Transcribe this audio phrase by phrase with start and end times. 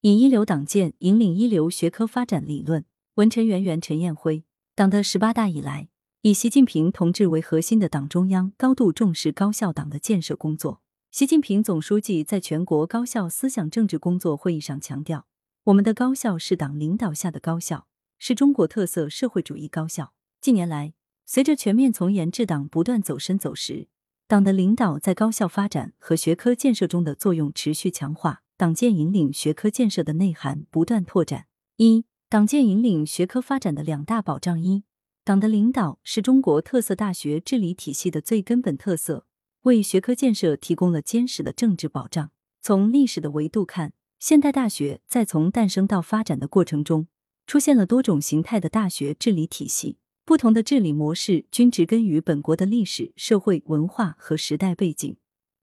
[0.00, 2.84] 以一流党建引领一流学科发展理论。
[3.14, 4.44] 文陈圆圆、陈彦辉。
[4.76, 5.88] 党的十八大以来，
[6.22, 10.82] 以习近平同志为核心的党中央高度重视高校党的建设工作。
[11.10, 15.26] 习近平总书记在全国高校思想政治工作会议上强调，
[15.64, 17.88] 我们的高校是党领导下的高校，
[18.20, 20.12] 是中国特色社会主义高校。
[20.40, 20.94] 近年来，
[21.26, 23.88] 随着全面从严治党不断走深走实，
[24.28, 31.46] 党的领导在高校发展和学科建设中的作用持续强化，党建引领学科建设的内涵不断拓展。
[31.76, 34.82] 一、党建引领学科发展的两大保障：一、
[35.22, 39.26] 党的领导是中国特色大学治理体系的最根本特色，
[39.62, 42.32] 为学科建设提供了坚实的政治保障。
[42.60, 47.06] 从历史的维度看，现代大学在从诞生到发展的过程中，
[47.46, 49.98] 出现了多种形态的大学治理体系。
[50.24, 55.16] 不同的治理模式均植根于本国的历史、社会、文化和时代背景，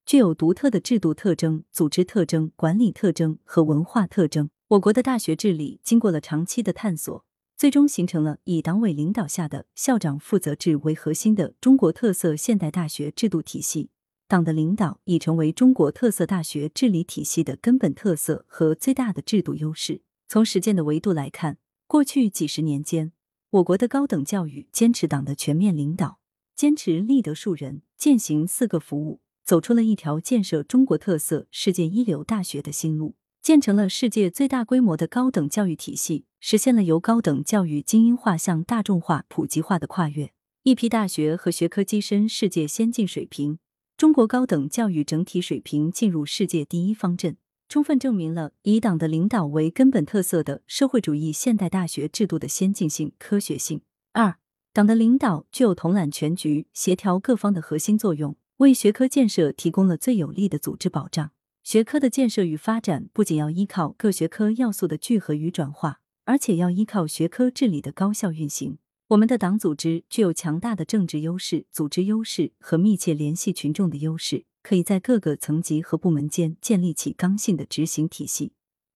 [0.06, 4.52] 具有独特的制度特征、组织特征、管理特征和文化特征。
[4.68, 7.26] 我国的大学治理经过了长期的探索，
[7.58, 13.90] 最终形成了以党委领导下的校长负责制为核心的中国特色现代大学制度体系。
[14.28, 20.02] 党的领导已成为中国特色大学治理体系的根本特色和最大的制度优势。
[20.28, 23.12] 从实践的维度来看，过去几十年间。
[23.52, 26.20] 我国的高等教育坚持党的全面领导，
[26.56, 40.32] 坚持立德树人、践行四个服务，走出了一条建设中国特色世界一流大学的新路，建成了世界最大规模的高等教育体系，实现了由高等教育精英化向大众化、普及化的跨越。
[40.64, 43.60] 一批大学和学科跻身世界先进水平，
[43.96, 47.38] 中国高等教育整体水平进入世界第一方阵。
[47.70, 53.82] 充分证明了以党的领导为根本特色的社会主义现代大学制度的先进性、科学性。
[54.14, 54.38] 二，
[54.74, 61.32] 党的领导具有统揽全局、协调各方的核心作用，为学科建设提供了最有力的组织保障。
[61.64, 68.78] 学科的建设与发展不仅要依靠各学科要素的聚合与转化，而且要依靠学科治理的高效运行。
[69.10, 74.46] 我们的党组织具有强大的政治优势、组织优势和密切联系群众的优势。
[74.64, 78.54] 可以在各个层级和部门间建立起刚性的执行体系，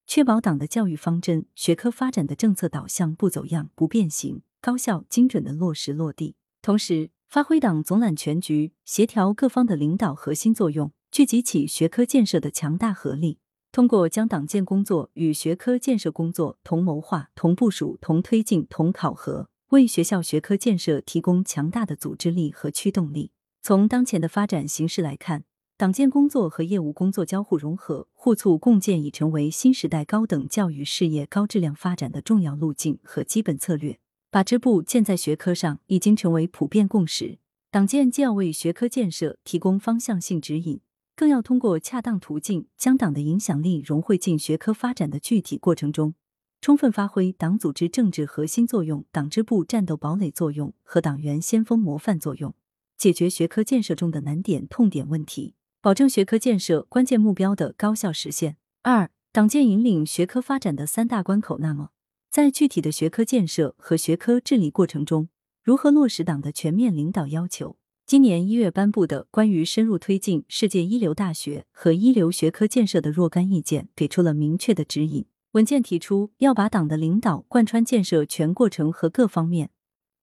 [0.08, 6.34] 确保党的教育方针、学科发展的政策导向不走样、不变形，高效精准的落实落地。
[6.64, 13.38] 同时，发挥党总揽全局、协调各方的领导核心作用，聚集起学科建设的强大合力。
[13.72, 23.32] 通过将党建工作与学科建设工作同谋划、同部署、同推进、同考核，为学校学科建设提供强大的组织力和驱动力。
[23.62, 25.44] 从当前的发展形势来看，
[25.78, 34.00] 党建工作和业务工作交互融合、互促共建，已成为新时代高等教育事业高质量发展的重要路径和基本策略。
[34.32, 37.40] 把支部建在学科上，已经成为普遍共识。
[37.72, 40.82] 党建既要为学科建设提供方向性指引，
[41.16, 46.14] 更要通过恰当途径，将党的影响力融汇进学科发展的具体过程中，
[46.62, 52.54] 充分发挥党组织政治核心作用、党支部战斗堡垒作用和党员先锋模范作用，
[52.98, 55.56] 解决学科建设中的难点、痛点问题。
[55.82, 58.58] 保证学科建设关键目标的高效实现。
[58.84, 61.58] 二、党建引领学科发展的三大关口。
[61.60, 61.90] 那么，
[62.32, 65.30] 在具体的学科建设和学科治理过程中，
[65.64, 67.78] 如何落实党的全面领导要求？
[68.06, 75.26] 今年一月颁布的《关于深入推进世界一流大学和一流学科建设的若干意见》给出了明确的指引。
[75.54, 79.72] 文件提出，要把党的领导贯穿建设全过程和各方面，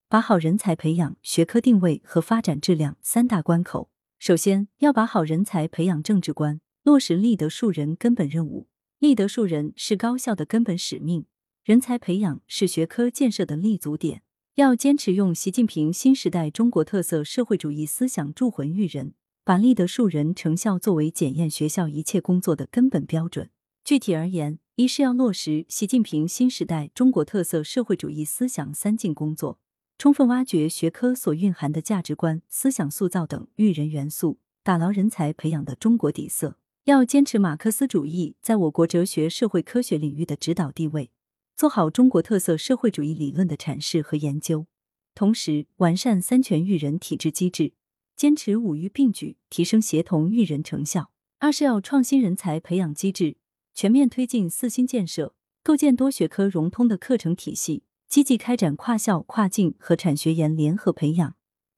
[0.09, 3.91] 把好人才培养、学科定位和发展质量三大关口。
[4.21, 8.69] 首先要把好人才培养政治观，落实立德树人根本任务。
[9.01, 11.27] 立德树人是高校的根本使命，
[11.67, 14.23] 人才培养是学科建设的立足点。
[14.55, 23.51] 要坚持用习近平新时代中国特色社会主义思想铸魂育人，把立德树人成效作为检验学校一切工作的根本标准。
[23.83, 29.59] 具体而言，一是要落实习近平新时代中国特色社会主义思想三进工作。
[29.99, 36.59] 充分挖掘学科所蕴含的价值观、思想塑造等育人元素，打牢人才培养的中国底色。
[36.85, 41.11] 要坚持马克思主义在我国哲学社会科学领域的指导地位，
[41.57, 44.67] 做好中国特色社会主义理论的阐释和研究。
[45.15, 47.73] 同时，完善三全育人体制机制，
[48.15, 51.11] 坚持五育并举，提升协同育人成效。
[51.39, 53.39] 二是要创新人才培养机制，
[53.73, 57.85] 全面推进四新建设，构建多学科融通的课程体系。
[58.07, 61.35] 积极开展跨校、跨境和产学研联合培养，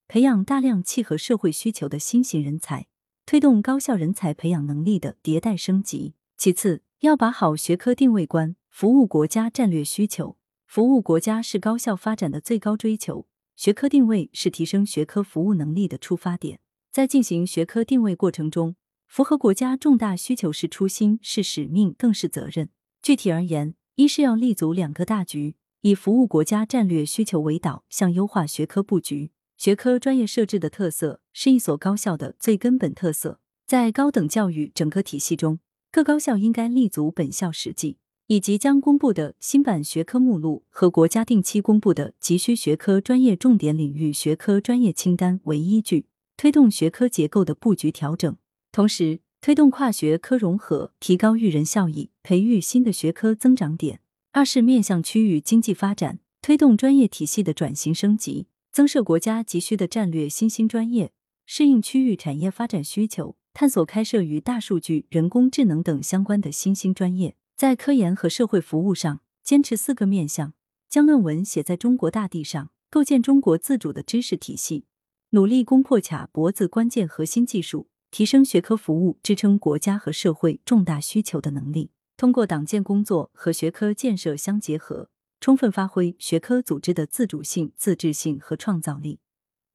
[0.07, 2.85] 培养大量契合社会需求的新型人才，
[3.25, 6.13] 推动高校人才培养能力的迭代升级。
[6.37, 10.37] 其次，要把好学科定位观，服务国家战略需求。
[10.65, 16.59] 服务国家是高校发展的最高追求，学科定位是提升学科服务能力的出发点。
[16.91, 18.75] 在进行学科定位过程中，
[19.07, 22.69] 符合国家重大需求是初心，是使命，更是责任。
[23.01, 29.31] 具体而言，一是要立足两个大局，以服务国家战略需求为导向优化学科布局。
[29.57, 33.39] 学科专业设置的特色是一所高校的最根本特色。
[33.65, 35.59] 在高等教育整个体系中，
[35.91, 37.97] 各高校应该立足本校实际，
[38.31, 46.05] 以即将公布的新版学科目录和国家定期公布的急需学科专业重点领域学科专业清单为依据，
[46.37, 48.37] 推动学科结构的布局调整，
[48.71, 49.21] 同时。
[49.41, 54.01] 推动跨学科融合，提高育人效益，培育新的学科增长点。
[54.33, 61.13] 二是面向区域经济发展，推动专业体系的转型升级，增设国家急需的战略新兴专业，
[61.45, 67.37] 适应区域产业发展需求，探索开设与大数据、人工智能等相关的新兴专业。
[67.59, 70.53] 在科研和社会服务上，坚持四个面向，
[70.87, 74.85] 将论文写在中国大地上，构建中国自主的知识体系，
[75.31, 77.89] 努力攻破卡脖子关键核心技术。
[78.11, 85.09] 提升学科服务支撑国家和社会重大需求的能力，通过党建工作和学科建设相结合，
[85.41, 89.19] 充分发挥学科组织的自主性、自治性和创造力，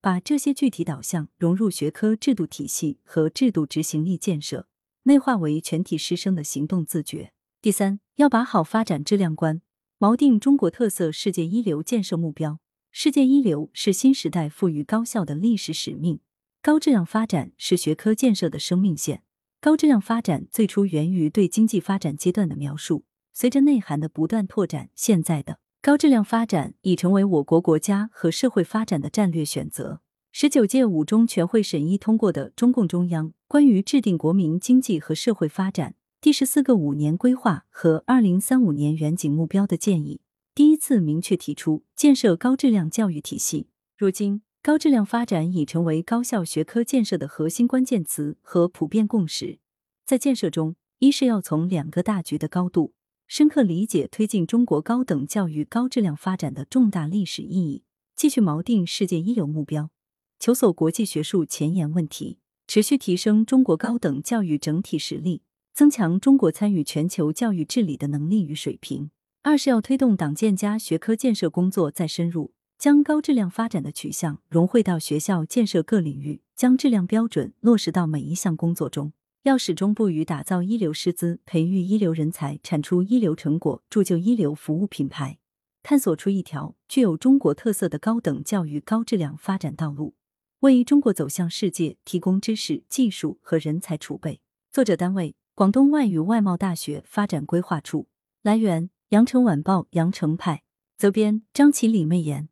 [0.01, 4.69] 把这些具体导向融入学科制度体系和制度执行力建设，
[5.03, 7.33] 内化为全体师生的行动自觉。
[7.65, 9.63] 第三，要把好发展质量观，
[9.99, 12.59] 锚定中国特色世界一流建设目标。
[12.91, 16.21] 世界一流是新时代赋予高校的历史使命。
[16.61, 19.23] 高质量发展是学科建设的生命线。
[19.63, 30.03] 高质量发展最初源于对经济发展阶段的描述，随着内涵的不断拓展，现在的高质量发展已成为我国国家和社会发展的战略选择。
[30.31, 35.95] 十九届五中全会审议通过的中共中央关于制定国民经济和社会发展
[36.25, 40.23] 第十四个五年规划和二零三五年远景目标的建议，
[40.55, 43.69] 第一次明确提出建设高质量教育体系。
[43.95, 44.41] 如今。
[44.63, 49.59] 高质量发展已成为高校学科建设的核心关键词和普遍共识。
[50.07, 52.95] 在建设中，一是要从两个大局的高度，
[53.29, 57.85] 深刻理解推进中国高等教育高质量发展的重大历史意义，
[58.17, 59.91] 继续锚定世界一流目标，
[60.39, 65.43] 求索国际学术前沿问题，持续提升中国高等教育整体实力，
[65.75, 69.11] 增强中国参与全球教育治理的能力与水平。
[69.43, 72.53] 二是要推动党建加学科建设工作再深入。
[72.77, 79.13] 将高质量发展的取向融汇到学校建设各领域，将质量标准落实到每一项工作中。
[79.45, 85.39] 要始终不渝打造一流师资，培育一流人才，产出一流成果，铸就一流服务品牌，
[85.83, 90.15] 探索出一条具有中国特色的高等教育高质量发展道路，
[90.61, 94.41] 为中国走向世界提供知识、技术和人才储备。
[94.71, 98.09] 作者单位：广东外语外贸大学发展规划处。
[98.43, 100.65] 来源：羊城晚报羊城派。
[100.97, 102.49] 责编：张起李媚妍。